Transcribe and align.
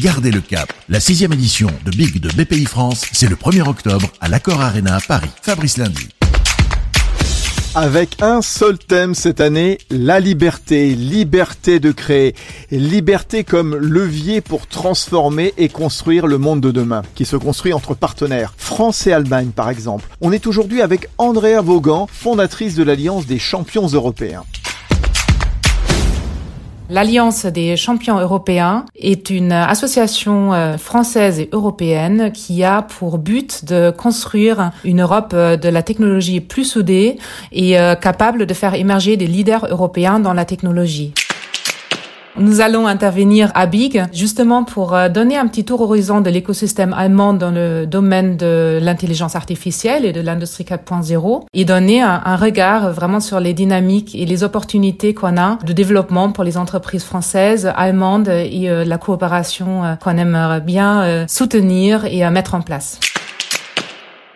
Gardez 0.00 0.30
le 0.30 0.42
cap. 0.42 0.70
La 0.90 1.00
sixième 1.00 1.32
édition 1.32 1.68
de 1.86 1.90
Big 1.90 2.20
de 2.20 2.28
BPI 2.28 2.66
France, 2.66 3.06
c'est 3.12 3.30
le 3.30 3.36
1er 3.36 3.66
octobre 3.66 4.12
à 4.20 4.28
l'Accor 4.28 4.60
Arena 4.60 4.98
Paris. 5.08 5.30
Fabrice 5.40 5.78
Lundi. 5.78 6.08
Avec 7.74 8.22
un 8.22 8.42
seul 8.42 8.78
thème 8.78 9.14
cette 9.14 9.40
année, 9.40 9.78
la 9.90 10.20
liberté, 10.20 10.94
liberté 10.94 11.80
de 11.80 11.92
créer, 11.92 12.34
liberté 12.70 13.42
comme 13.42 13.74
levier 13.74 14.42
pour 14.42 14.66
transformer 14.66 15.54
et 15.56 15.68
construire 15.68 16.26
le 16.26 16.36
monde 16.36 16.60
de 16.60 16.70
demain, 16.70 17.02
qui 17.14 17.24
se 17.24 17.36
construit 17.36 17.72
entre 17.72 17.94
partenaires, 17.94 18.54
France 18.56 19.06
et 19.06 19.12
Allemagne 19.12 19.50
par 19.54 19.70
exemple. 19.70 20.06
On 20.20 20.32
est 20.32 20.46
aujourd'hui 20.46 20.82
avec 20.82 21.08
Andrea 21.16 21.62
Vaughan, 21.62 22.06
fondatrice 22.10 22.74
de 22.74 22.82
l'Alliance 22.82 23.26
des 23.26 23.38
champions 23.38 23.86
européens. 23.86 24.44
L'Alliance 26.88 27.46
des 27.46 27.76
champions 27.76 28.20
européens 28.20 28.84
est 28.94 29.30
une 29.30 29.50
association 29.50 30.54
euh, 30.54 30.78
française 30.78 31.40
et 31.40 31.48
européenne 31.50 32.30
qui 32.32 32.62
a 32.62 32.82
pour 32.82 33.18
but 33.18 33.64
de 33.64 33.90
construire 33.90 34.70
une 34.84 35.02
Europe 35.02 35.32
euh, 35.34 35.56
de 35.56 35.68
la 35.68 35.82
technologie 35.82 36.40
plus 36.40 36.64
soudée 36.64 37.18
et 37.50 37.76
euh, 37.80 37.96
capable 37.96 38.46
de 38.46 38.54
faire 38.54 38.74
émerger 38.74 39.16
des 39.16 39.26
leaders 39.26 39.66
européens 39.68 40.20
dans 40.20 40.32
la 40.32 40.44
technologie. 40.44 41.12
Nous 42.38 42.60
allons 42.60 42.86
intervenir 42.86 43.50
à 43.54 43.66
Big 43.66 44.04
justement 44.12 44.62
pour 44.62 44.94
euh, 44.94 45.08
donner 45.08 45.38
un 45.38 45.46
petit 45.46 45.64
tour 45.64 45.80
horizon 45.80 46.20
de 46.20 46.28
l'écosystème 46.28 46.92
allemand 46.92 47.32
dans 47.32 47.50
le 47.50 47.86
domaine 47.86 48.36
de 48.36 48.78
l'intelligence 48.82 49.34
artificielle 49.34 50.04
et 50.04 50.12
de 50.12 50.20
l'industrie 50.20 50.64
4.0 50.64 51.44
et 51.54 51.64
donner 51.64 52.02
un, 52.02 52.36
regard 52.36 52.92
vraiment 52.92 53.20
sur 53.20 53.40
les 53.40 53.54
dynamiques 53.54 54.14
et 54.14 54.26
les 54.26 54.44
opportunités 54.44 55.14
qu'on 55.14 55.38
a 55.38 55.58
de 55.64 55.72
développement 55.72 56.30
pour 56.30 56.44
les 56.44 56.58
entreprises 56.58 57.04
françaises, 57.04 57.72
allemandes 57.74 58.28
et 58.28 58.68
euh, 58.68 58.84
la 58.84 58.98
coopération 58.98 59.84
euh, 59.84 59.94
qu'on 59.94 60.18
aimerait 60.18 60.60
bien 60.60 61.26
soutenir 61.28 62.04
et 62.04 62.28
mettre 62.30 62.54
en 62.54 62.60
place. 62.60 63.00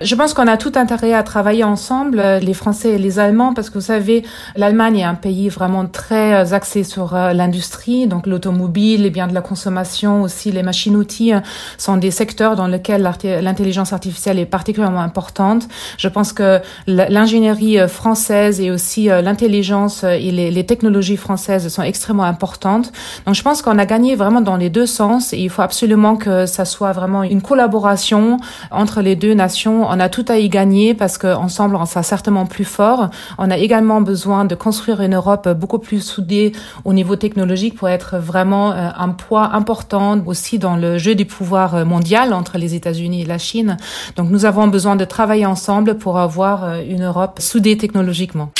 Je 0.00 0.14
pense 0.14 0.32
qu'on 0.32 0.46
a 0.46 0.56
tout 0.56 0.72
intérêt 0.76 1.12
à 1.12 1.22
travailler 1.22 1.62
ensemble, 1.62 2.20
euh, 2.20 2.38
les 2.38 2.54
Français 2.54 2.92
et 2.92 2.98
les 2.98 3.18
Allemands, 3.18 3.52
parce 3.52 3.68
que 3.68 3.74
vous 3.74 3.84
savez, 3.84 4.24
l'Allemagne 4.56 5.00
est 5.00 5.04
un 5.04 5.14
pays 5.14 5.50
vraiment 5.50 5.84
très 5.84 6.36
euh, 6.36 6.54
axé 6.54 6.84
sur 6.84 7.14
euh, 7.14 7.34
l'industrie, 7.34 8.06
donc 8.06 8.26
l'automobile, 8.26 9.02
les 9.02 9.10
biens 9.10 9.26
de 9.26 9.34
la 9.34 9.42
consommation, 9.42 10.22
aussi 10.22 10.52
les 10.52 10.62
machines-outils 10.62 11.32
sont 11.76 11.98
des 11.98 12.10
secteurs 12.10 12.56
dans 12.56 12.66
lesquels 12.66 13.02
l'intelligence 13.42 13.92
artificielle 13.92 14.38
est 14.38 14.46
particulièrement 14.46 15.02
importante. 15.02 15.68
Je 15.98 16.08
pense 16.08 16.32
que 16.32 16.60
l'ingénierie 16.86 17.86
française 17.86 18.58
et 18.58 18.70
aussi 18.70 19.06
l'intelligence 19.06 20.04
et 20.04 20.30
les, 20.30 20.50
les, 20.50 20.64
technologies 20.64 21.18
françaises 21.18 21.68
sont 21.68 21.82
extrêmement 21.82 22.24
importantes. 22.24 22.90
Donc 23.26 23.34
je 23.34 23.42
pense 23.42 23.60
qu'on 23.60 23.78
a 23.78 23.84
gagné 23.84 24.16
vraiment 24.16 24.40
dans 24.40 24.56
les 24.56 24.70
deux 24.70 24.86
sens 24.86 25.34
et 25.34 25.38
il 25.38 25.50
faut 25.50 25.62
absolument 25.62 26.16
que 26.16 26.46
ça 26.46 26.64
soit 26.64 26.92
vraiment 26.92 27.22
une 27.22 27.42
collaboration 27.42 28.38
entre 28.70 29.02
les 29.02 29.16
deux 29.16 29.34
nations 29.34 29.89
on 29.90 30.00
a 30.00 30.08
tout 30.08 30.24
à 30.28 30.38
y 30.38 30.48
gagner 30.48 30.94
parce 30.94 31.18
qu'ensemble, 31.18 31.76
on 31.76 31.84
sera 31.84 32.02
certainement 32.02 32.46
plus 32.46 32.64
fort. 32.64 33.10
On 33.38 33.50
a 33.50 33.58
également 33.58 34.00
besoin 34.00 34.44
de 34.44 34.54
construire 34.54 35.00
une 35.00 35.14
Europe 35.14 35.48
beaucoup 35.48 35.78
plus 35.78 36.00
soudée 36.00 36.52
au 36.84 36.92
niveau 36.92 37.16
technologique 37.16 37.74
pour 37.74 37.88
être 37.88 38.16
vraiment 38.18 38.72
euh, 38.72 38.88
un 38.96 39.10
poids 39.10 39.50
important 39.52 40.18
aussi 40.26 40.58
dans 40.58 40.76
le 40.76 40.96
jeu 40.98 41.14
du 41.14 41.26
pouvoir 41.26 41.84
mondial 41.84 42.32
entre 42.32 42.56
les 42.56 42.74
États-Unis 42.74 43.22
et 43.22 43.26
la 43.26 43.38
Chine. 43.38 43.76
Donc 44.16 44.30
nous 44.30 44.44
avons 44.44 44.68
besoin 44.68 44.96
de 44.96 45.04
travailler 45.04 45.46
ensemble 45.46 45.98
pour 45.98 46.18
avoir 46.18 46.64
euh, 46.64 46.82
une 46.88 47.04
Europe 47.04 47.40
soudée 47.40 47.76
technologiquement. 47.76 48.50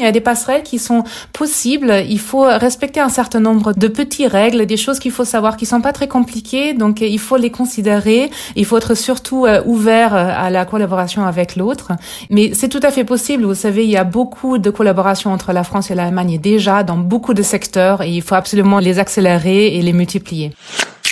Il 0.00 0.04
y 0.04 0.08
a 0.08 0.12
des 0.12 0.20
passerelles 0.20 0.62
qui 0.62 0.78
sont 0.78 1.04
possibles. 1.32 2.04
Il 2.08 2.18
faut 2.18 2.42
respecter 2.42 3.00
un 3.00 3.08
certain 3.10 3.40
nombre 3.40 3.74
de 3.74 3.86
petites 3.86 4.30
règles, 4.30 4.66
des 4.66 4.76
choses 4.76 4.98
qu'il 4.98 5.12
faut 5.12 5.24
savoir 5.24 5.56
qui 5.56 5.66
sont 5.66 5.80
pas 5.80 5.92
très 5.92 6.08
compliquées. 6.08 6.72
Donc, 6.72 7.00
il 7.02 7.18
faut 7.18 7.36
les 7.36 7.50
considérer. 7.50 8.30
Il 8.56 8.64
faut 8.64 8.78
être 8.78 8.94
surtout 8.94 9.46
euh, 9.46 9.62
ouvert 9.66 10.14
euh, 10.14 10.32
à 10.34 10.50
la 10.50 10.64
collaboration 10.64 11.24
avec 11.24 11.56
l'autre. 11.56 11.92
Mais 12.30 12.52
c'est 12.54 12.68
tout 12.68 12.80
à 12.82 12.90
fait 12.90 13.04
possible. 13.04 13.44
Vous 13.44 13.54
savez, 13.54 13.84
il 13.84 13.90
y 13.90 13.96
a 13.96 14.04
beaucoup 14.04 14.58
de 14.58 14.70
collaboration 14.70 15.32
entre 15.32 15.52
la 15.52 15.64
France 15.64 15.90
et 15.90 15.94
l'Allemagne 15.94 16.38
déjà 16.38 16.82
dans 16.82 16.96
beaucoup 16.96 17.34
de 17.34 17.42
secteurs 17.42 18.02
et 18.02 18.10
il 18.10 18.22
faut 18.22 18.34
absolument 18.34 18.78
les 18.78 18.98
accélérer 18.98 19.76
et 19.76 19.82
les 19.82 19.92
multiplier. 19.92 20.52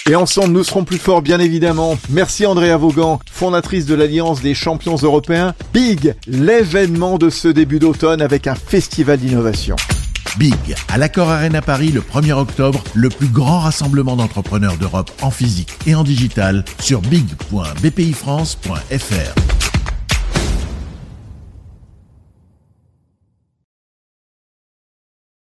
Et 0.08 0.16
ensemble, 0.16 0.54
nous 0.54 0.64
serons 0.64 0.84
plus 0.84 0.96
forts, 0.96 1.20
bien 1.20 1.38
évidemment. 1.38 1.98
Merci 2.08 2.46
Andrea 2.46 2.78
Vaughan, 2.78 3.20
fondatrice 3.30 3.84
de 3.84 3.94
l'Alliance 3.94 4.41
des 4.41 4.54
champions 4.54 4.96
européens. 4.96 5.54
Big, 5.74 6.14
l'événement 6.26 7.19
de 7.19 7.28
ce 7.28 7.48
début 7.48 7.78
d'automne 7.78 8.22
avec 8.22 8.46
un 8.46 8.54
festival 8.54 9.19
d'innovation. 9.19 9.76
Big, 10.38 10.54
à 10.88 10.96
l'Accord 10.96 11.28
Arena 11.28 11.60
Paris 11.60 11.91
le 11.91 12.00
1er 12.00 12.32
octobre, 12.32 12.82
le 12.94 13.10
plus 13.10 13.28
grand 13.28 13.58
rassemblement 13.58 14.16
d'entrepreneurs 14.16 14.78
d'Europe 14.78 15.10
en 15.20 15.30
physique 15.30 15.76
et 15.86 15.94
en 15.94 16.04
digital 16.04 16.64
sur 16.80 17.02
big.bpifrance.fr. 17.02 19.47